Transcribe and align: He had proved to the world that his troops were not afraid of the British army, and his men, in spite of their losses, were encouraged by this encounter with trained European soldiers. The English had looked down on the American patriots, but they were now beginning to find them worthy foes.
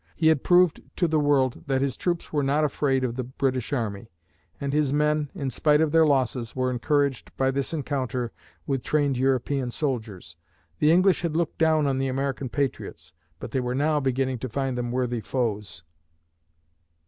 He 0.15 0.29
had 0.29 0.41
proved 0.41 0.81
to 0.95 1.07
the 1.07 1.19
world 1.19 1.65
that 1.67 1.83
his 1.83 1.95
troops 1.95 2.33
were 2.33 2.41
not 2.41 2.63
afraid 2.63 3.03
of 3.03 3.15
the 3.17 3.23
British 3.23 3.71
army, 3.71 4.09
and 4.59 4.73
his 4.73 4.91
men, 4.91 5.29
in 5.35 5.51
spite 5.51 5.79
of 5.79 5.91
their 5.91 6.07
losses, 6.07 6.55
were 6.55 6.71
encouraged 6.71 7.31
by 7.37 7.51
this 7.51 7.71
encounter 7.71 8.31
with 8.65 8.81
trained 8.81 9.15
European 9.15 9.69
soldiers. 9.69 10.37
The 10.79 10.91
English 10.91 11.21
had 11.21 11.37
looked 11.37 11.59
down 11.59 11.85
on 11.85 11.99
the 11.99 12.07
American 12.07 12.49
patriots, 12.49 13.13
but 13.39 13.51
they 13.51 13.59
were 13.59 13.75
now 13.75 13.99
beginning 13.99 14.39
to 14.39 14.49
find 14.49 14.75
them 14.75 14.91
worthy 14.91 15.21
foes. 15.21 15.83